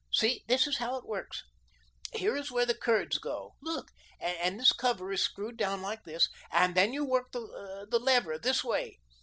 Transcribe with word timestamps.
See, 0.11 0.43
this 0.47 0.65
is 0.65 0.79
how 0.79 0.95
it 0.95 1.05
works. 1.05 1.43
Here 2.15 2.35
is 2.35 2.51
where 2.51 2.65
the 2.65 2.73
curds 2.73 3.19
go; 3.19 3.53
look. 3.61 3.91
And 4.19 4.59
this 4.59 4.71
cover 4.73 5.11
is 5.11 5.21
screwed 5.21 5.57
down 5.57 5.83
like 5.83 6.05
this, 6.05 6.27
and 6.51 6.73
then 6.73 6.91
you 6.91 7.05
work 7.05 7.31
the 7.33 7.99
lever 8.01 8.39
this 8.39 8.63
way." 8.63 8.97